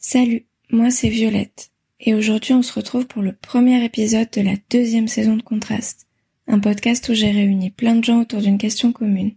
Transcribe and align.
Salut, 0.00 0.46
moi 0.70 0.90
c'est 0.90 1.08
Violette, 1.08 1.70
et 1.98 2.14
aujourd'hui 2.14 2.54
on 2.54 2.62
se 2.62 2.72
retrouve 2.72 3.08
pour 3.08 3.20
le 3.20 3.32
premier 3.32 3.84
épisode 3.84 4.28
de 4.32 4.42
la 4.42 4.52
deuxième 4.70 5.08
saison 5.08 5.36
de 5.36 5.42
Contraste, 5.42 6.06
un 6.46 6.60
podcast 6.60 7.08
où 7.08 7.14
j'ai 7.14 7.32
réuni 7.32 7.70
plein 7.70 7.96
de 7.96 8.04
gens 8.04 8.20
autour 8.20 8.40
d'une 8.40 8.58
question 8.58 8.92
commune. 8.92 9.32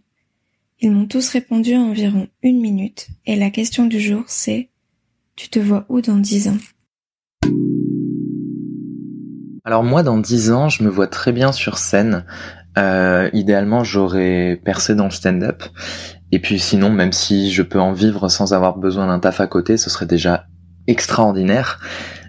Ils 0.80 0.92
m'ont 0.92 1.06
tous 1.06 1.30
répondu 1.30 1.74
en 1.74 1.88
environ 1.88 2.28
une 2.44 2.60
minute, 2.60 3.08
et 3.26 3.34
la 3.34 3.50
question 3.50 3.86
du 3.86 3.98
jour 3.98 4.22
c'est 4.28 4.68
Tu 5.34 5.48
te 5.48 5.58
vois 5.58 5.84
où 5.88 6.00
dans 6.00 6.16
dix 6.16 6.46
ans? 6.46 6.58
Alors 9.64 9.82
moi 9.82 10.04
dans 10.04 10.18
dix 10.18 10.52
ans 10.52 10.68
je 10.68 10.84
me 10.84 10.88
vois 10.88 11.08
très 11.08 11.32
bien 11.32 11.50
sur 11.50 11.76
scène. 11.76 12.24
Euh, 12.78 13.28
idéalement 13.32 13.82
j'aurais 13.82 14.60
percé 14.64 14.94
dans 14.94 15.06
le 15.06 15.10
stand-up. 15.10 15.64
Et 16.30 16.38
puis 16.38 16.58
sinon, 16.58 16.88
même 16.88 17.12
si 17.12 17.52
je 17.52 17.62
peux 17.62 17.78
en 17.78 17.92
vivre 17.92 18.30
sans 18.30 18.54
avoir 18.54 18.78
besoin 18.78 19.06
d'un 19.06 19.18
taf 19.18 19.40
à 19.42 19.46
côté, 19.46 19.76
ce 19.76 19.90
serait 19.90 20.06
déjà 20.06 20.46
extraordinaire. 20.86 21.80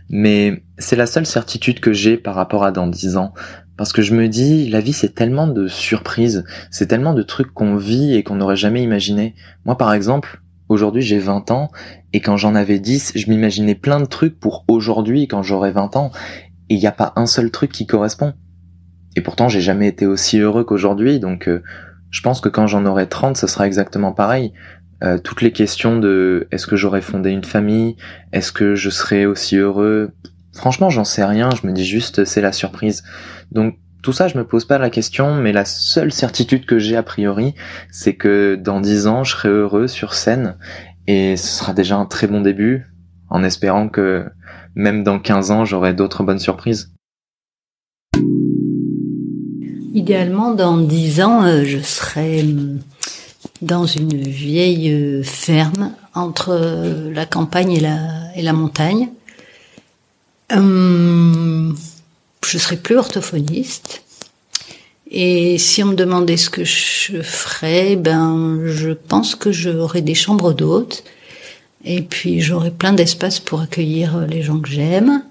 Mais 0.09 0.63
c'est 0.77 0.95
la 0.95 1.05
seule 1.05 1.25
certitude 1.25 1.79
que 1.79 1.93
j'ai 1.93 2.17
par 2.17 2.35
rapport 2.35 2.63
à 2.63 2.71
dans 2.71 2.87
dix 2.87 3.17
ans. 3.17 3.33
Parce 3.77 3.91
que 3.91 4.01
je 4.01 4.13
me 4.13 4.27
dis, 4.27 4.69
la 4.69 4.79
vie 4.79 4.93
c'est 4.93 5.15
tellement 5.15 5.47
de 5.47 5.67
surprises, 5.67 6.43
c'est 6.69 6.87
tellement 6.87 7.13
de 7.13 7.23
trucs 7.23 7.51
qu'on 7.53 7.75
vit 7.75 8.13
et 8.13 8.23
qu'on 8.23 8.35
n'aurait 8.35 8.55
jamais 8.55 8.83
imaginé. 8.83 9.33
Moi 9.65 9.77
par 9.77 9.93
exemple, 9.93 10.41
aujourd'hui 10.69 11.01
j'ai 11.01 11.17
20 11.17 11.49
ans, 11.49 11.71
et 12.13 12.19
quand 12.19 12.37
j'en 12.37 12.53
avais 12.53 12.77
10, 12.77 13.13
je 13.15 13.29
m'imaginais 13.29 13.73
plein 13.73 13.99
de 13.99 14.05
trucs 14.05 14.39
pour 14.39 14.65
aujourd'hui 14.67 15.27
quand 15.27 15.41
j'aurai 15.41 15.71
20 15.71 15.95
ans, 15.95 16.11
et 16.69 16.75
il 16.75 16.79
n'y 16.79 16.87
a 16.87 16.91
pas 16.91 17.13
un 17.15 17.25
seul 17.25 17.49
truc 17.49 17.71
qui 17.71 17.87
correspond. 17.87 18.33
Et 19.15 19.21
pourtant 19.21 19.49
j'ai 19.49 19.61
jamais 19.61 19.87
été 19.87 20.05
aussi 20.05 20.37
heureux 20.37 20.63
qu'aujourd'hui, 20.63 21.19
donc 21.19 21.47
euh, 21.47 21.63
je 22.11 22.21
pense 22.21 22.41
que 22.41 22.49
quand 22.49 22.67
j'en 22.67 22.85
aurai 22.85 23.09
30, 23.09 23.37
ce 23.37 23.47
sera 23.47 23.65
exactement 23.65 24.11
pareil. 24.11 24.53
Euh, 25.03 25.17
toutes 25.17 25.41
les 25.41 25.51
questions 25.51 25.99
de 25.99 26.47
est-ce 26.51 26.65
que 26.65 26.77
j'aurais 26.77 27.01
fondé 27.01 27.31
une 27.31 27.43
famille, 27.43 27.97
est-ce 28.31 28.51
que 28.51 28.75
je 28.75 28.89
serais 28.89 29.25
aussi 29.25 29.57
heureux, 29.57 30.11
franchement 30.53 30.89
j'en 30.89 31.03
sais 31.03 31.25
rien, 31.25 31.49
je 31.51 31.67
me 31.67 31.73
dis 31.73 31.85
juste 31.85 32.23
c'est 32.23 32.41
la 32.41 32.53
surprise. 32.53 33.03
Donc 33.51 33.77
tout 34.01 34.13
ça 34.13 34.29
je 34.29 34.37
me 34.37 34.45
pose 34.45 34.63
pas 34.65 34.77
la 34.77 34.89
question, 34.89 35.35
mais 35.35 35.51
la 35.51 35.65
seule 35.65 36.13
certitude 36.13 36.65
que 36.65 36.79
j'ai 36.79 36.95
a 36.95 37.03
priori, 37.03 37.53
c'est 37.91 38.15
que 38.15 38.55
dans 38.55 38.79
10 38.79 39.07
ans 39.07 39.23
je 39.25 39.31
serai 39.31 39.49
heureux 39.49 39.87
sur 39.87 40.13
scène 40.13 40.57
et 41.07 41.35
ce 41.35 41.47
sera 41.47 41.73
déjà 41.73 41.97
un 41.97 42.05
très 42.05 42.27
bon 42.27 42.39
début, 42.39 42.85
en 43.29 43.43
espérant 43.43 43.89
que 43.89 44.25
même 44.73 45.03
dans 45.03 45.19
15 45.19 45.51
ans 45.51 45.65
j'aurai 45.65 45.93
d'autres 45.93 46.23
bonnes 46.23 46.39
surprises. 46.39 46.93
Idéalement, 49.93 50.55
dans 50.55 50.77
10 50.77 51.21
ans, 51.21 51.43
euh, 51.43 51.63
je 51.65 51.77
serai 51.77 52.43
dans 53.63 53.85
une 53.85 54.21
vieille 54.21 54.91
euh, 54.91 55.23
ferme 55.23 55.93
entre 56.13 56.49
euh, 56.49 57.11
la 57.11 57.25
campagne 57.25 57.73
et 57.73 57.79
la, 58.41 58.53
montagne. 58.53 59.09
Hum, 60.51 61.75
je 62.45 62.57
serai 62.57 62.77
plus 62.77 62.97
orthophoniste. 62.97 64.03
Et 65.09 65.57
si 65.57 65.83
on 65.83 65.87
me 65.87 65.95
demandait 65.95 66.37
ce 66.37 66.49
que 66.49 66.63
je 66.63 67.21
ferais, 67.21 67.95
ben, 67.95 68.61
je 68.65 68.91
pense 68.91 69.35
que 69.35 69.51
j'aurais 69.51 70.01
des 70.01 70.15
chambres 70.15 70.53
d'hôtes. 70.53 71.03
Et 71.85 72.01
puis, 72.01 72.41
j'aurais 72.41 72.71
plein 72.71 72.93
d'espace 72.93 73.39
pour 73.39 73.61
accueillir 73.61 74.25
les 74.27 74.41
gens 74.41 74.59
que 74.59 74.69
j'aime. 74.69 75.23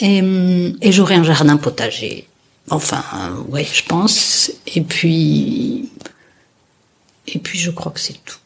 Et, 0.00 0.20
hum, 0.20 0.76
et 0.80 0.92
j'aurais 0.92 1.16
un 1.16 1.24
jardin 1.24 1.56
potager. 1.56 2.28
Enfin, 2.70 3.04
ouais, 3.48 3.66
je 3.70 3.82
pense. 3.84 4.52
Et 4.74 4.80
puis, 4.80 5.88
et 7.26 7.38
puis, 7.38 7.58
je 7.58 7.70
crois 7.70 7.92
que 7.92 8.00
c'est 8.00 8.22
tout. 8.24 8.38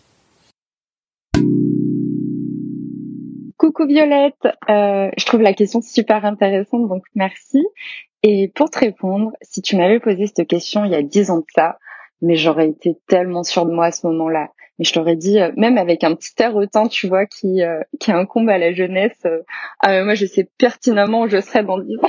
Coucou 3.57 3.87
Violette, 3.87 4.49
euh, 4.71 5.11
je 5.19 5.27
trouve 5.27 5.43
la 5.43 5.53
question 5.53 5.83
super 5.83 6.25
intéressante, 6.25 6.89
donc 6.89 7.03
merci. 7.15 7.63
Et 8.23 8.51
pour 8.55 8.71
te 8.71 8.79
répondre, 8.79 9.33
si 9.43 9.61
tu 9.61 9.77
m'avais 9.77 10.01
posé 10.01 10.27
cette 10.27 10.49
question 10.49 10.85
il 10.85 10.93
y 10.93 10.95
a 10.95 11.03
dix 11.03 11.31
ans 11.31 11.39
de 11.39 11.45
ça, 11.55 11.79
mais 12.23 12.37
j'aurais 12.37 12.69
été 12.69 12.97
tellement 13.07 13.43
sûre 13.43 13.67
de 13.67 13.73
moi 13.73 13.87
à 13.87 13.93
ce 13.93 14.07
moment-là. 14.07 14.49
Mais 14.79 14.85
je 14.85 14.93
t'aurais 14.95 15.17
dit, 15.17 15.41
euh, 15.41 15.53
même 15.57 15.77
avec 15.77 16.05
un 16.05 16.15
petit 16.15 16.33
air 16.39 16.57
autant, 16.57 16.89
tu 16.89 17.07
vois, 17.07 17.27
qui, 17.27 17.63
euh, 17.63 17.81
qui 17.99 18.13
incombe 18.13 18.49
à 18.49 18.57
la 18.57 18.73
jeunesse, 18.73 19.21
euh, 19.27 19.43
ah, 19.81 20.05
moi 20.05 20.15
je 20.15 20.25
sais 20.25 20.49
pertinemment 20.59 21.23
où 21.23 21.29
je 21.29 21.41
serai 21.41 21.63
dans 21.63 21.79
dix 21.79 21.97
ans. 21.97 22.09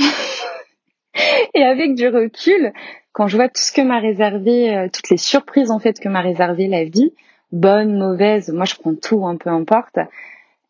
Et 1.53 1.63
avec 1.63 1.95
du 1.95 2.07
recul, 2.07 2.73
quand 3.13 3.27
je 3.27 3.35
vois 3.35 3.47
tout 3.47 3.61
ce 3.61 3.71
que 3.71 3.81
m'a 3.81 3.99
réservé, 3.99 4.87
toutes 4.93 5.09
les 5.09 5.17
surprises 5.17 5.71
en 5.71 5.79
fait 5.79 5.99
que 5.99 6.09
m'a 6.09 6.21
réservé 6.21 6.67
la 6.67 6.85
vie, 6.85 7.13
bonne, 7.51 7.97
mauvaise, 7.97 8.49
moi 8.49 8.65
je 8.65 8.75
prends 8.75 8.95
tout, 8.95 9.25
hein, 9.25 9.35
peu 9.37 9.49
importe. 9.49 9.97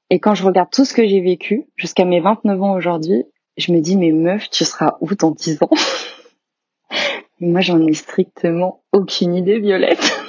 Et 0.09 0.19
quand 0.19 0.35
je 0.35 0.43
regarde 0.43 0.69
tout 0.71 0.85
ce 0.85 0.93
que 0.93 1.07
j'ai 1.07 1.21
vécu 1.21 1.65
jusqu'à 1.77 2.05
mes 2.05 2.19
29 2.19 2.61
ans 2.61 2.75
aujourd'hui, 2.75 3.23
je 3.57 3.71
me 3.71 3.79
dis 3.79 3.97
mais 3.97 4.11
meuf, 4.11 4.49
tu 4.49 4.65
seras 4.65 4.97
où 5.01 5.13
dans 5.15 5.31
10 5.31 5.63
ans? 5.63 5.69
Moi 7.39 7.61
j'en 7.61 7.79
ai 7.87 7.93
strictement 7.93 8.83
aucune 8.91 9.33
idée, 9.35 9.59
Violette. 9.59 10.19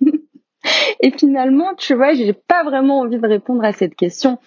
Et 1.00 1.10
finalement, 1.10 1.74
tu 1.74 1.94
vois, 1.94 2.14
j'ai 2.14 2.32
pas 2.32 2.64
vraiment 2.64 3.00
envie 3.00 3.18
de 3.18 3.26
répondre 3.26 3.64
à 3.64 3.72
cette 3.72 3.94
question 3.94 4.38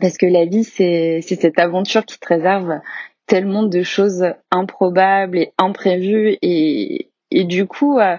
parce 0.00 0.18
que 0.18 0.26
la 0.26 0.44
vie 0.44 0.64
c'est 0.64 1.20
cette 1.22 1.58
aventure 1.58 2.04
qui 2.04 2.18
te 2.18 2.28
réserve 2.28 2.80
tellement 3.26 3.64
de 3.64 3.82
choses 3.82 4.24
improbables 4.50 5.38
et 5.38 5.52
imprévues 5.58 6.36
et 6.42 7.10
et 7.30 7.44
du 7.44 7.66
coup, 7.66 7.98
euh, 7.98 8.16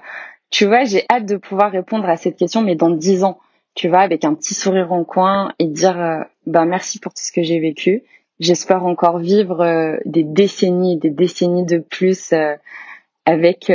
tu 0.49 0.65
vois, 0.65 0.83
j'ai 0.83 1.05
hâte 1.09 1.25
de 1.25 1.37
pouvoir 1.37 1.71
répondre 1.71 2.07
à 2.07 2.17
cette 2.17 2.37
question, 2.37 2.61
mais 2.61 2.75
dans 2.75 2.89
dix 2.89 3.23
ans 3.23 3.39
tu 3.75 3.89
vois, 3.89 3.99
avec 3.99 4.25
un 4.25 4.33
petit 4.33 4.55
sourire 4.55 4.91
en 4.91 5.03
coin 5.03 5.53
et 5.59 5.67
dire 5.67 6.01
euh, 6.01 6.23
ben 6.47 6.65
merci 6.65 6.99
pour 6.99 7.13
tout 7.13 7.21
ce 7.23 7.31
que 7.31 7.43
j'ai 7.43 7.59
vécu. 7.59 8.03
J'espère 8.39 8.83
encore 8.83 9.19
vivre 9.19 9.61
euh, 9.61 9.97
des 10.05 10.23
décennies, 10.23 10.97
des 10.97 11.11
décennies 11.11 11.65
de 11.65 11.77
plus 11.77 12.33
avec 13.25 13.71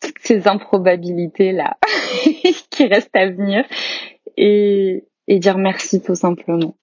toutes 0.00 0.18
ces 0.20 0.48
improbabilités 0.48 1.52
là 1.52 1.76
qui 2.70 2.86
restent 2.86 3.14
à 3.14 3.26
venir 3.26 3.64
et, 4.38 5.04
et 5.28 5.38
dire 5.38 5.58
merci 5.58 6.00
tout 6.00 6.14
simplement. 6.14 6.76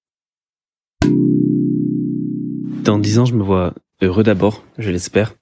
Dans 2.84 3.00
dix 3.00 3.18
ans, 3.18 3.24
je 3.24 3.34
me 3.34 3.44
vois 3.44 3.74
heureux 4.02 4.24
d'abord, 4.24 4.66
je 4.78 4.92
l'espère. 4.92 5.36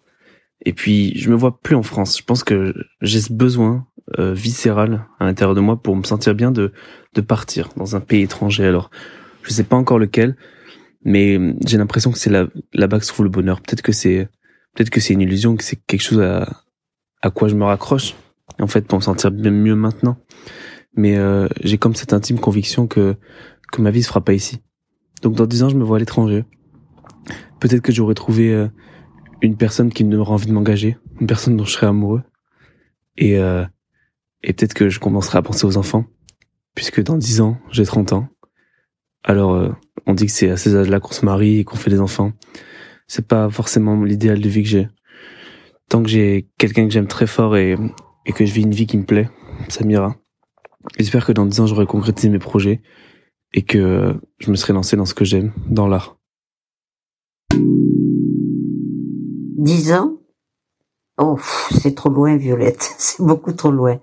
Et 0.63 0.73
puis, 0.73 1.17
je 1.17 1.31
me 1.31 1.35
vois 1.35 1.59
plus 1.59 1.75
en 1.75 1.81
France. 1.81 2.19
Je 2.19 2.23
pense 2.23 2.43
que 2.43 2.75
j'ai 3.01 3.19
ce 3.19 3.33
besoin 3.33 3.87
euh, 4.19 4.31
viscérale 4.31 5.07
à 5.19 5.25
l'intérieur 5.25 5.55
de 5.55 5.61
moi 5.61 5.81
pour 5.81 5.95
me 5.95 6.03
sentir 6.03 6.35
bien 6.35 6.51
de, 6.51 6.71
de 7.15 7.21
partir 7.21 7.69
dans 7.77 7.95
un 7.95 7.99
pays 7.99 8.21
étranger. 8.21 8.65
Alors, 8.65 8.91
je 9.41 9.49
sais 9.49 9.63
pas 9.63 9.75
encore 9.75 9.97
lequel, 9.97 10.37
mais 11.03 11.39
j'ai 11.65 11.79
l'impression 11.79 12.11
que 12.11 12.19
c'est 12.19 12.29
là, 12.29 12.45
là-bas 12.73 12.99
que 12.99 13.05
se 13.05 13.11
trouve 13.11 13.25
le 13.25 13.31
bonheur. 13.31 13.59
Peut-être 13.61 13.81
que 13.81 13.91
c'est, 13.91 14.29
peut-être 14.75 14.91
que 14.91 14.99
c'est 14.99 15.15
une 15.15 15.21
illusion, 15.21 15.55
que 15.55 15.63
c'est 15.63 15.83
quelque 15.87 16.03
chose 16.03 16.21
à, 16.21 16.61
à 17.23 17.31
quoi 17.31 17.47
je 17.47 17.55
me 17.55 17.63
raccroche, 17.63 18.13
en 18.59 18.67
fait, 18.67 18.85
pour 18.85 18.99
me 18.99 19.03
sentir 19.03 19.31
bien 19.31 19.49
mieux 19.49 19.75
maintenant. 19.75 20.17
Mais 20.95 21.17
euh, 21.17 21.47
j'ai 21.63 21.79
comme 21.79 21.95
cette 21.95 22.13
intime 22.13 22.37
conviction 22.37 22.85
que, 22.85 23.15
que 23.71 23.81
ma 23.81 23.89
vie 23.89 24.03
se 24.03 24.09
fera 24.09 24.21
pas 24.21 24.33
ici. 24.33 24.59
Donc 25.23 25.33
dans 25.33 25.47
dix 25.47 25.63
ans, 25.63 25.69
je 25.69 25.75
me 25.77 25.83
vois 25.83 25.97
à 25.97 25.99
l'étranger. 25.99 26.45
Peut-être 27.59 27.81
que 27.81 27.91
j'aurais 27.91 28.13
trouvé 28.13 28.51
euh, 28.51 28.67
une 29.41 29.57
personne 29.57 29.91
qui 29.91 30.03
me 30.03 30.11
donnera 30.11 30.33
envie 30.33 30.47
de 30.47 30.53
m'engager, 30.53 30.97
une 31.19 31.27
personne 31.27 31.57
dont 31.57 31.65
je 31.65 31.71
serais 31.71 31.87
amoureux. 31.87 32.23
Et, 33.17 33.37
euh, 33.37 33.65
et 34.43 34.53
peut-être 34.53 34.73
que 34.73 34.89
je 34.89 34.99
commencerai 34.99 35.37
à 35.37 35.41
penser 35.41 35.65
aux 35.65 35.77
enfants, 35.77 36.05
puisque 36.75 37.03
dans 37.03 37.17
10 37.17 37.41
ans, 37.41 37.57
j'ai 37.69 37.85
30 37.85 38.13
ans. 38.13 38.27
Alors, 39.23 39.53
euh, 39.53 39.69
on 40.07 40.13
dit 40.13 40.25
que 40.25 40.31
c'est 40.31 40.49
à 40.49 40.57
ces 40.57 40.75
âges-là 40.75 40.99
qu'on 40.99 41.11
se 41.11 41.25
marie 41.25 41.59
et 41.59 41.63
qu'on 41.63 41.75
fait 41.75 41.91
des 41.91 41.99
enfants. 41.99 42.31
C'est 43.07 43.27
pas 43.27 43.49
forcément 43.49 44.01
l'idéal 44.03 44.39
de 44.39 44.49
vie 44.49 44.63
que 44.63 44.69
j'ai. 44.69 44.87
Tant 45.89 46.01
que 46.01 46.09
j'ai 46.09 46.49
quelqu'un 46.57 46.87
que 46.87 46.93
j'aime 46.93 47.07
très 47.07 47.27
fort 47.27 47.57
et, 47.57 47.75
et 48.25 48.31
que 48.31 48.45
je 48.45 48.53
vis 48.53 48.61
une 48.61 48.71
vie 48.71 48.87
qui 48.87 48.97
me 48.97 49.05
plaît, 49.05 49.29
ça 49.67 49.83
m'ira. 49.83 50.15
J'espère 50.97 51.25
que 51.25 51.31
dans 51.31 51.45
10 51.45 51.59
ans, 51.59 51.67
j'aurai 51.67 51.85
concrétisé 51.85 52.29
mes 52.29 52.39
projets 52.39 52.81
et 53.53 53.61
que 53.63 54.15
je 54.39 54.49
me 54.49 54.55
serai 54.55 54.73
lancé 54.73 54.95
dans 54.95 55.05
ce 55.05 55.13
que 55.13 55.25
j'aime, 55.25 55.51
dans 55.67 55.87
l'art. 55.87 56.17
10 59.57 59.93
ans 59.93 60.17
Oh, 61.17 61.37
c'est 61.81 61.93
trop 61.93 62.09
loin, 62.09 62.35
Violette. 62.37 62.81
C'est 62.97 63.21
beaucoup 63.21 63.51
trop 63.51 63.69
loin. 63.69 63.99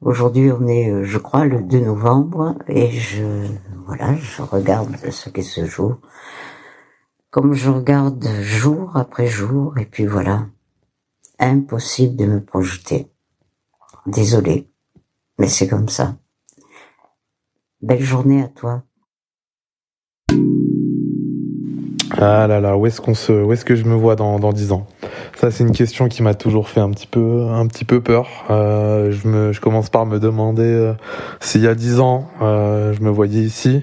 Aujourd'hui, 0.00 0.50
on 0.52 0.66
est, 0.66 0.90
euh, 0.90 1.04
je 1.04 1.18
crois, 1.18 1.44
le 1.44 1.60
2 1.60 1.80
novembre 1.80 2.54
et 2.68 2.90
je, 2.90 3.46
voilà, 3.84 4.14
je 4.16 4.42
regarde 4.42 4.96
ce 5.10 5.28
qui 5.28 5.42
se 5.42 5.66
joue. 5.66 5.96
Comme 7.30 7.52
je 7.52 7.68
regarde 7.68 8.26
jour 8.40 8.96
après 8.96 9.26
jour 9.26 9.76
et 9.76 9.86
puis 9.86 10.06
voilà. 10.06 10.46
Impossible 11.38 12.16
de 12.16 12.26
me 12.26 12.42
projeter. 12.42 13.10
Désolé. 14.06 14.70
Mais 15.38 15.48
c'est 15.48 15.68
comme 15.68 15.88
ça. 15.88 16.16
Belle 17.80 18.02
journée 18.02 18.42
à 18.42 18.48
toi. 18.48 18.84
Ah 22.24 22.46
là 22.46 22.60
là, 22.60 22.76
où 22.76 22.86
est-ce 22.86 23.00
qu'on 23.00 23.14
se, 23.14 23.32
où 23.32 23.52
est-ce 23.52 23.64
que 23.64 23.74
je 23.74 23.84
me 23.84 23.94
vois 23.96 24.14
dans, 24.14 24.38
dans 24.38 24.52
10 24.52 24.70
ans? 24.70 24.86
Ça, 25.34 25.50
c'est 25.50 25.64
une 25.64 25.72
question 25.72 26.06
qui 26.08 26.22
m'a 26.22 26.34
toujours 26.34 26.68
fait 26.68 26.78
un 26.78 26.90
petit 26.90 27.08
peu, 27.08 27.48
un 27.50 27.66
petit 27.66 27.84
peu 27.84 28.00
peur. 28.00 28.28
Euh, 28.48 29.10
je 29.10 29.26
me, 29.26 29.52
je 29.52 29.60
commence 29.60 29.90
par 29.90 30.06
me 30.06 30.20
demander 30.20 30.62
euh, 30.62 30.94
s'il 31.40 31.62
y 31.62 31.66
a 31.66 31.74
10 31.74 31.98
ans, 31.98 32.28
euh, 32.40 32.92
je 32.92 33.00
me 33.02 33.10
voyais 33.10 33.40
ici. 33.40 33.82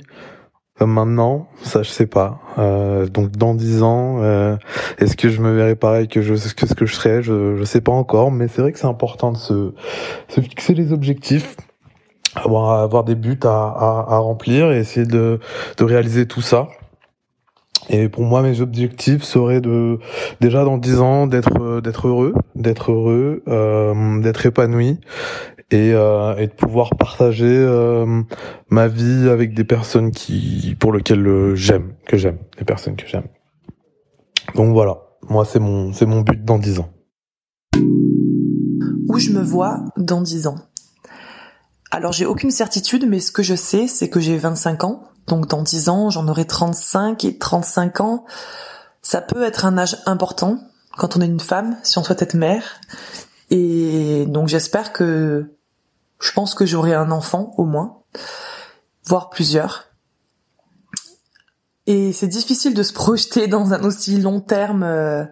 maintenant, 0.80 1.47
ça 1.63 1.83
je 1.83 1.89
sais 1.89 2.06
pas. 2.07 2.39
Euh, 2.57 3.07
donc 3.07 3.31
dans 3.31 3.53
dix 3.56 3.83
ans, 3.83 4.19
euh, 4.21 4.56
est-ce 5.00 5.18
que 5.18 5.27
je 5.30 5.42
me 5.42 5.51
verrai 5.53 5.75
pareil 5.75 6.07
que 6.07 6.21
je 6.21 6.33
que 6.53 6.65
ce 6.68 6.74
que 6.74 6.85
je 6.85 6.95
serai 6.95 7.21
Je 7.21 7.57
je 7.57 7.63
sais 7.65 7.81
pas 7.81 7.92
encore, 7.92 8.31
mais 8.31 8.47
c'est 8.47 8.62
vrai 8.62 8.71
que 8.71 8.80
c'est 8.80 8.88
important 8.88 9.33
de 9.33 9.38
se, 9.38 9.74
se 10.30 10.39
fixer 10.42 10.74
les 10.74 10.94
objectifs, 10.94 11.57
avoir 12.35 12.71
avoir 12.81 13.03
des 13.03 13.15
buts 13.15 13.39
à, 13.44 13.50
à, 13.50 14.06
à 14.15 14.18
remplir 14.19 14.71
et 14.71 14.77
essayer 14.80 15.06
de 15.06 15.39
de 15.77 15.83
réaliser 15.83 16.25
tout 16.27 16.42
ça. 16.42 16.69
Et 17.89 18.07
pour 18.07 18.24
moi, 18.24 18.44
mes 18.44 18.62
objectifs 18.62 19.24
seraient 19.24 19.62
de 19.62 19.97
déjà 20.41 20.63
dans 20.63 20.77
dix 20.77 21.00
ans 21.00 21.25
d'être 21.25 21.81
d'être 21.81 22.07
heureux, 22.07 22.33
d'être 22.56 22.91
heureux, 22.91 23.41
euh, 23.47 24.21
d'être 24.21 24.45
épanoui 24.45 25.00
et, 25.71 25.91
euh, 25.94 26.36
et 26.38 26.47
de 26.47 26.51
pouvoir 26.51 26.95
partager 26.95 27.45
euh, 27.45 28.21
ma 28.69 28.88
vie 28.88 29.30
avec 29.30 29.53
des 29.53 29.63
personnes 29.63 30.12
qui 30.12 30.75
pour 30.80 30.94
lesquelles 30.94 31.25
euh, 31.25 31.56
j'aime, 31.56 31.94
que 32.06 32.18
j'aime, 32.18 32.38
des 32.57 32.65
personnes 32.65 32.95
que 32.95 33.07
j'aime. 33.07 33.27
Donc 34.56 34.74
voilà, 34.74 34.97
moi 35.30 35.45
c'est 35.45 35.59
mon 35.59 35.94
c'est 35.94 36.06
mon 36.06 36.21
but 36.21 36.44
dans 36.44 36.57
dix 36.57 36.80
ans. 36.80 36.89
Où 39.07 39.18
je 39.18 39.31
me 39.31 39.42
vois 39.42 39.83
dans 39.97 40.21
dix 40.21 40.47
ans? 40.47 40.56
Alors 41.92 42.12
j'ai 42.12 42.25
aucune 42.25 42.51
certitude, 42.51 43.07
mais 43.07 43.19
ce 43.19 43.31
que 43.31 43.42
je 43.42 43.56
sais, 43.56 43.88
c'est 43.88 44.09
que 44.09 44.19
j'ai 44.19 44.38
25 44.38 44.83
ans 44.83 45.03
donc 45.29 45.47
dans 45.47 45.61
10 45.61 45.87
ans, 45.87 46.09
j'en 46.09 46.27
aurai 46.27 46.45
35 46.45 47.23
et 47.23 47.37
35 47.37 48.01
ans, 48.01 48.25
ça 49.01 49.21
peut 49.21 49.43
être 49.43 49.65
un 49.65 49.77
âge 49.77 49.97
important 50.05 50.57
quand 50.97 51.15
on 51.15 51.21
est 51.21 51.25
une 51.25 51.39
femme, 51.39 51.77
si 51.83 51.97
on 51.97 52.03
souhaite 52.03 52.21
être 52.21 52.33
mère. 52.33 52.81
Et 53.49 54.25
donc 54.27 54.49
j'espère 54.49 54.91
que 54.91 55.55
je 56.19 56.31
pense 56.33 56.53
que 56.53 56.65
j'aurai 56.65 56.93
un 56.93 57.11
enfant 57.11 57.53
au 57.57 57.63
moins, 57.63 57.99
voire 59.05 59.29
plusieurs. 59.29 59.85
Et 61.87 62.11
c'est 62.11 62.27
difficile 62.27 62.73
de 62.73 62.83
se 62.83 62.93
projeter 62.93 63.47
dans 63.47 63.73
un 63.73 63.83
aussi 63.83 64.19
long 64.19 64.41
terme, 64.41 64.83
euh, 64.83 65.23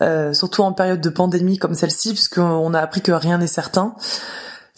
euh, 0.00 0.32
surtout 0.32 0.62
en 0.62 0.72
période 0.72 1.00
de 1.00 1.10
pandémie 1.10 1.58
comme 1.58 1.74
celle-ci, 1.74 2.14
puisqu'on 2.14 2.72
a 2.72 2.80
appris 2.80 3.02
que 3.02 3.12
rien 3.12 3.38
n'est 3.38 3.46
certain. 3.46 3.94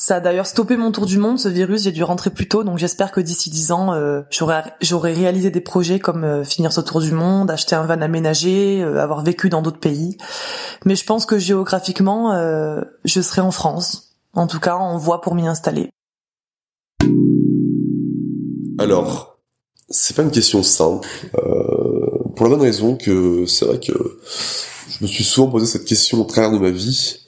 Ça 0.00 0.16
a 0.16 0.20
d'ailleurs 0.20 0.46
stoppé 0.46 0.76
mon 0.76 0.92
tour 0.92 1.06
du 1.06 1.18
monde, 1.18 1.40
ce 1.40 1.48
virus. 1.48 1.82
J'ai 1.82 1.90
dû 1.90 2.04
rentrer 2.04 2.30
plus 2.30 2.46
tôt, 2.46 2.62
donc 2.62 2.78
j'espère 2.78 3.10
que 3.10 3.20
d'ici 3.20 3.50
dix 3.50 3.72
ans, 3.72 3.92
euh, 3.92 4.22
j'aurai 4.30 5.12
réalisé 5.12 5.50
des 5.50 5.60
projets 5.60 5.98
comme 5.98 6.22
euh, 6.22 6.44
finir 6.44 6.72
ce 6.72 6.80
tour 6.80 7.00
du 7.00 7.10
monde, 7.10 7.50
acheter 7.50 7.74
un 7.74 7.84
van 7.84 8.00
aménagé, 8.00 8.80
euh, 8.80 9.02
avoir 9.02 9.24
vécu 9.24 9.48
dans 9.48 9.60
d'autres 9.60 9.80
pays. 9.80 10.16
Mais 10.84 10.94
je 10.94 11.04
pense 11.04 11.26
que 11.26 11.40
géographiquement, 11.40 12.32
je 13.04 13.20
serai 13.20 13.40
en 13.40 13.50
France. 13.50 14.14
En 14.34 14.46
tout 14.46 14.60
cas, 14.60 14.78
on 14.78 14.98
voit 14.98 15.20
pour 15.20 15.34
m'y 15.34 15.48
installer. 15.48 15.90
Alors, 18.78 19.40
c'est 19.88 20.14
pas 20.14 20.22
une 20.22 20.30
question 20.30 20.62
simple, 20.62 21.08
pour 21.32 22.46
la 22.46 22.50
bonne 22.50 22.62
raison 22.62 22.94
que 22.94 23.46
c'est 23.46 23.64
vrai 23.64 23.80
que 23.80 24.20
je 24.88 24.98
me 25.02 25.08
suis 25.08 25.24
souvent 25.24 25.50
posé 25.50 25.66
cette 25.66 25.84
question 25.84 26.20
au 26.20 26.24
travers 26.24 26.52
de 26.52 26.58
ma 26.58 26.70
vie. 26.70 27.18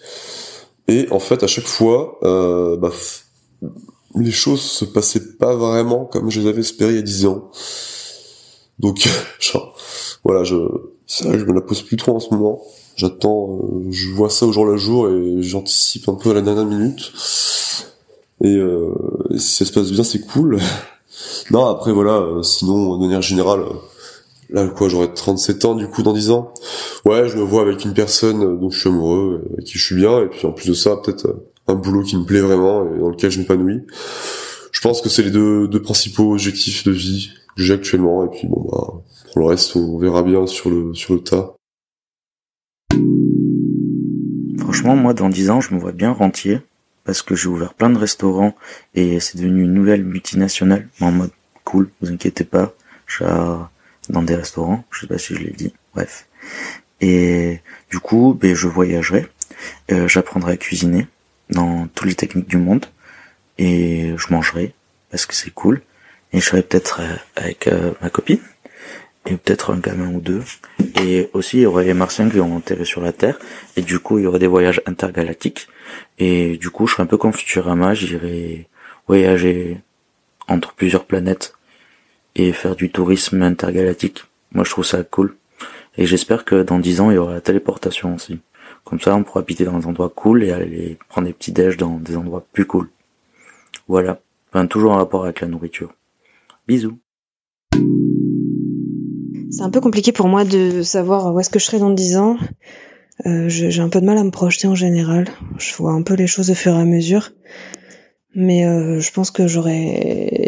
Et 0.90 1.06
en 1.12 1.20
fait, 1.20 1.44
à 1.44 1.46
chaque 1.46 1.66
fois, 1.66 2.18
euh, 2.24 2.76
bah, 2.76 2.90
les 4.16 4.32
choses 4.32 4.60
se 4.60 4.84
passaient 4.84 5.36
pas 5.38 5.54
vraiment 5.54 6.04
comme 6.04 6.30
je 6.30 6.40
les 6.40 6.48
avais 6.48 6.60
espérées 6.60 6.94
il 6.94 6.96
y 6.96 6.98
a 6.98 7.02
10 7.02 7.26
ans. 7.26 7.50
Donc, 8.80 9.08
genre, 9.38 9.76
voilà, 10.24 10.42
je, 10.42 10.56
c'est 11.06 11.38
je 11.38 11.44
me 11.44 11.52
la 11.52 11.60
pose 11.60 11.82
plus 11.82 11.96
trop 11.96 12.16
en 12.16 12.18
ce 12.18 12.34
moment. 12.34 12.60
J'attends, 12.96 13.60
euh, 13.62 13.86
je 13.92 14.08
vois 14.10 14.30
ça 14.30 14.46
au 14.46 14.52
jour 14.52 14.64
le 14.64 14.76
jour 14.76 15.08
et 15.08 15.42
j'anticipe 15.42 16.08
un 16.08 16.14
peu 16.14 16.32
à 16.32 16.34
la 16.34 16.42
dernière 16.42 16.66
minute. 16.66 17.12
Et, 18.42 18.56
euh, 18.56 18.92
si 19.36 19.56
ça 19.56 19.64
se 19.64 19.72
passe 19.72 19.92
bien, 19.92 20.02
c'est 20.02 20.20
cool. 20.20 20.58
non, 21.52 21.66
après 21.66 21.92
voilà, 21.92 22.14
euh, 22.14 22.42
sinon 22.42 22.96
de 22.96 23.02
manière 23.02 23.22
générale, 23.22 23.64
Là, 24.52 24.66
quoi, 24.66 24.88
j'aurai 24.88 25.12
37 25.12 25.64
ans, 25.64 25.74
du 25.74 25.86
coup, 25.86 26.02
dans 26.02 26.12
10 26.12 26.30
ans. 26.30 26.52
Ouais, 27.04 27.28
je 27.28 27.36
me 27.36 27.42
vois 27.42 27.62
avec 27.62 27.84
une 27.84 27.94
personne 27.94 28.58
dont 28.58 28.70
je 28.70 28.80
suis 28.80 28.88
amoureux, 28.88 29.44
avec 29.52 29.64
qui 29.64 29.78
je 29.78 29.84
suis 29.84 29.94
bien, 29.94 30.22
et 30.22 30.26
puis 30.26 30.46
en 30.46 30.52
plus 30.52 30.68
de 30.68 30.74
ça, 30.74 30.96
peut-être 30.96 31.26
euh, 31.26 31.46
un 31.68 31.74
boulot 31.74 32.02
qui 32.02 32.16
me 32.16 32.24
plaît 32.24 32.40
vraiment 32.40 32.84
et 32.84 32.98
dans 32.98 33.10
lequel 33.10 33.30
je 33.30 33.38
m'épanouis. 33.38 33.82
Je 34.72 34.80
pense 34.80 35.00
que 35.00 35.08
c'est 35.08 35.22
les 35.22 35.30
deux, 35.30 35.68
deux 35.68 35.82
principaux 35.82 36.32
objectifs 36.32 36.84
de 36.84 36.90
vie 36.90 37.30
que 37.56 37.62
j'ai 37.62 37.74
actuellement, 37.74 38.24
et 38.24 38.28
puis 38.28 38.48
bon, 38.48 38.66
bah, 38.70 39.02
pour 39.32 39.42
le 39.42 39.46
reste, 39.46 39.76
on 39.76 39.98
verra 39.98 40.22
bien 40.22 40.46
sur 40.46 40.68
le, 40.68 40.94
sur 40.94 41.14
le 41.14 41.20
tas. 41.20 41.54
Franchement, 44.58 44.96
moi, 44.96 45.14
dans 45.14 45.28
10 45.28 45.50
ans, 45.50 45.60
je 45.60 45.74
me 45.74 45.78
vois 45.78 45.92
bien 45.92 46.10
rentier, 46.10 46.60
parce 47.04 47.22
que 47.22 47.36
j'ai 47.36 47.48
ouvert 47.48 47.74
plein 47.74 47.90
de 47.90 47.98
restaurants, 47.98 48.54
et 48.94 49.20
c'est 49.20 49.38
devenu 49.38 49.62
une 49.62 49.74
nouvelle 49.74 50.04
multinationale, 50.04 50.88
en 51.00 51.12
mode 51.12 51.30
cool, 51.64 51.88
vous 52.00 52.10
inquiétez 52.10 52.44
pas. 52.44 52.72
J'ai 53.06 53.26
dans 54.08 54.22
des 54.22 54.34
restaurants, 54.34 54.84
je 54.90 55.00
sais 55.00 55.06
pas 55.06 55.18
si 55.18 55.34
je 55.34 55.40
l'ai 55.40 55.52
dit, 55.52 55.72
bref. 55.94 56.26
Et 57.00 57.60
du 57.90 57.98
coup, 57.98 58.36
ben, 58.38 58.54
je 58.54 58.68
voyagerai, 58.68 59.26
euh, 59.92 60.08
j'apprendrai 60.08 60.52
à 60.52 60.56
cuisiner 60.56 61.06
dans 61.50 61.88
toutes 61.88 62.08
les 62.08 62.14
techniques 62.14 62.48
du 62.48 62.56
monde, 62.56 62.86
et 63.58 64.12
je 64.16 64.32
mangerai, 64.32 64.74
parce 65.10 65.26
que 65.26 65.34
c'est 65.34 65.50
cool, 65.50 65.82
et 66.32 66.40
je 66.40 66.44
serai 66.44 66.62
peut-être 66.62 67.00
euh, 67.00 67.16
avec 67.36 67.66
euh, 67.66 67.92
ma 68.00 68.10
copine, 68.10 68.40
et 69.26 69.36
peut-être 69.36 69.72
un 69.72 69.78
gamin 69.78 70.08
ou 70.12 70.20
deux. 70.20 70.42
Et 71.02 71.28
aussi, 71.32 71.58
il 71.58 71.62
y 71.62 71.66
aurait 71.66 71.84
les 71.84 71.94
martiens 71.94 72.28
qui 72.28 72.38
vont 72.38 72.56
enterré 72.56 72.84
sur 72.84 73.00
la 73.00 73.12
Terre, 73.12 73.38
et 73.76 73.82
du 73.82 73.98
coup, 73.98 74.18
il 74.18 74.24
y 74.24 74.26
aurait 74.26 74.38
des 74.38 74.46
voyages 74.46 74.82
intergalactiques, 74.86 75.68
et 76.18 76.56
du 76.56 76.70
coup, 76.70 76.86
je 76.86 76.92
serai 76.92 77.02
un 77.02 77.06
peu 77.06 77.16
comme 77.16 77.32
Futurama, 77.32 77.94
j'irai 77.94 78.66
voyager 79.06 79.80
entre 80.48 80.74
plusieurs 80.74 81.04
planètes 81.04 81.54
et 82.36 82.52
faire 82.52 82.76
du 82.76 82.90
tourisme 82.90 83.42
intergalactique. 83.42 84.24
Moi, 84.52 84.64
je 84.64 84.70
trouve 84.70 84.84
ça 84.84 85.02
cool. 85.02 85.36
Et 85.96 86.06
j'espère 86.06 86.44
que 86.44 86.62
dans 86.62 86.78
dix 86.78 87.00
ans, 87.00 87.10
il 87.10 87.14
y 87.14 87.18
aura 87.18 87.34
la 87.34 87.40
téléportation 87.40 88.14
aussi. 88.14 88.38
Comme 88.84 89.00
ça, 89.00 89.14
on 89.14 89.22
pourra 89.22 89.40
habiter 89.40 89.64
dans 89.64 89.78
des 89.78 89.86
endroits 89.86 90.12
cool 90.14 90.42
et 90.42 90.52
aller 90.52 90.98
prendre 91.08 91.26
des 91.26 91.32
petits 91.32 91.52
déj 91.52 91.76
dans 91.76 91.98
des 91.98 92.16
endroits 92.16 92.44
plus 92.52 92.66
cool. 92.66 92.88
Voilà. 93.88 94.20
Enfin, 94.52 94.66
toujours 94.66 94.92
en 94.92 94.96
rapport 94.96 95.24
avec 95.24 95.40
la 95.40 95.48
nourriture. 95.48 95.92
Bisous. 96.66 96.98
C'est 99.50 99.62
un 99.62 99.70
peu 99.70 99.80
compliqué 99.80 100.12
pour 100.12 100.28
moi 100.28 100.44
de 100.44 100.82
savoir 100.82 101.34
où 101.34 101.40
est-ce 101.40 101.50
que 101.50 101.58
je 101.58 101.64
serai 101.64 101.78
dans 101.78 101.90
dix 101.90 102.16
ans. 102.16 102.38
Euh, 103.26 103.48
j'ai 103.48 103.80
un 103.80 103.88
peu 103.88 104.00
de 104.00 104.06
mal 104.06 104.16
à 104.16 104.24
me 104.24 104.30
projeter 104.30 104.68
en 104.68 104.74
général. 104.74 105.26
Je 105.58 105.74
vois 105.74 105.92
un 105.92 106.02
peu 106.02 106.14
les 106.14 106.26
choses 106.26 106.50
au 106.50 106.54
fur 106.54 106.72
et 106.72 106.80
à 106.80 106.84
mesure. 106.84 107.30
Mais 108.34 108.64
euh, 108.64 109.00
je 109.00 109.12
pense 109.12 109.30
que 109.30 109.46
j'aurai 109.46 110.39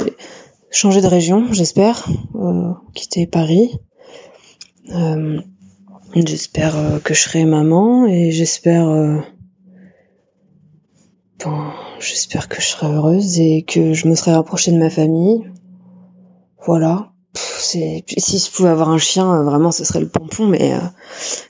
changer 0.73 1.03
de 1.03 1.07
région, 1.07 1.53
j'espère, 1.53 2.09
euh, 2.35 2.73
quitter 2.95 3.27
Paris. 3.27 3.79
Euh, 4.91 5.41
j'espère 6.15 6.77
euh, 6.77 6.99
que 6.99 7.15
je 7.15 7.21
serai 7.21 7.45
maman 7.45 8.07
et 8.07 8.33
j'espère, 8.33 8.87
bon, 11.45 11.71
j'espère 12.01 12.49
que 12.49 12.61
je 12.61 12.67
serai 12.67 12.87
heureuse 12.87 13.39
et 13.39 13.63
que 13.63 13.93
je 13.93 14.09
me 14.09 14.15
serai 14.15 14.33
rapprochée 14.33 14.73
de 14.73 14.79
ma 14.79 14.91
famille. 14.91 15.45
Voilà. 16.65 17.13
Si 17.59 18.05
je 18.09 18.51
pouvais 18.51 18.69
avoir 18.69 18.91
un 18.91 18.99
chien, 18.99 19.43
vraiment, 19.43 19.73
ce 19.73 19.85
serait 19.85 20.01
le 20.01 20.09
pompon, 20.09 20.47
mais 20.47 20.73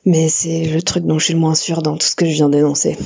mais 0.04 0.28
c'est 0.28 0.66
le 0.66 0.82
truc 0.82 1.04
dont 1.04 1.18
je 1.18 1.24
suis 1.24 1.34
le 1.34 1.40
moins 1.40 1.54
sûre 1.54 1.82
dans 1.82 1.96
tout 1.96 2.06
ce 2.06 2.14
que 2.14 2.26
je 2.26 2.32
viens 2.32 2.48
d'énoncer. 2.48 2.96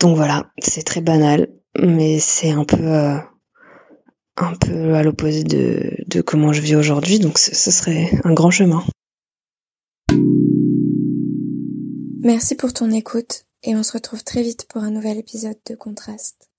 Donc 0.00 0.16
voilà, 0.16 0.46
c'est 0.58 0.82
très 0.82 1.00
banal, 1.00 1.48
mais 1.78 2.18
c'est 2.18 2.50
un 2.50 2.64
peu 2.64 3.20
un 4.36 4.54
peu 4.54 4.94
à 4.94 5.02
l'opposé 5.02 5.44
de, 5.44 6.20
comment 6.22 6.52
je 6.52 6.60
vis 6.60 6.76
aujourd'hui, 6.76 7.18
donc 7.18 7.38
ce, 7.38 7.54
ce 7.54 7.70
serait 7.70 8.10
un 8.24 8.32
grand 8.32 8.50
chemin. 8.50 8.84
Merci 12.22 12.54
pour 12.54 12.72
ton 12.72 12.90
écoute 12.90 13.46
et 13.64 13.74
on 13.74 13.82
se 13.82 13.92
retrouve 13.92 14.22
très 14.22 14.42
vite 14.42 14.66
pour 14.68 14.82
un 14.82 14.90
nouvel 14.90 15.18
épisode 15.18 15.58
de 15.68 15.74
Contraste. 15.74 16.51